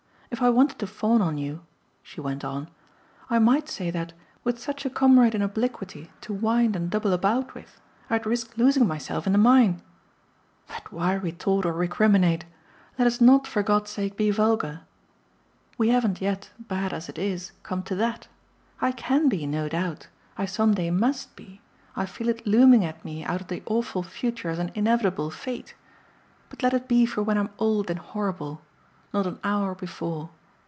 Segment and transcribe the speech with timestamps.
[0.33, 1.61] If I wanted to fawn on you,"
[2.01, 2.69] she went on,
[3.29, 4.13] "I might say that,
[4.45, 8.87] with such a comrade in obliquity to wind and double about with, I'd risk losing
[8.87, 9.81] myself in the mine.
[10.67, 12.45] But why retort or recriminate?
[12.97, 14.83] Let us not, for God's sake, be vulgar
[15.77, 18.29] we haven't yet, bad as it is, come to THAT.
[18.79, 20.07] I CAN be, no doubt
[20.37, 21.59] I some day MUST be:
[21.93, 25.75] I feel it looming at me out of the awful future as an inevitable fate.
[26.49, 28.61] But let it be for when I'm old and horrible;
[29.13, 30.29] not an hour before.